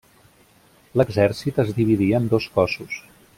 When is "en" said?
2.21-2.27